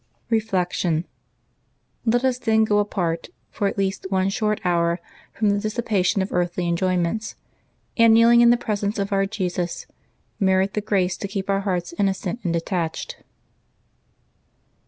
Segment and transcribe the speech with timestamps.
[0.31, 1.05] Reflection.—
[2.11, 4.99] Let us then go apart, for at least one short hour,
[5.31, 7.35] from the dissipation of earthly enjoyments,
[7.97, 9.85] and, kneeling in the presence of our Jesus,
[10.39, 13.17] merit the grace to keep our hearts innocent and detached.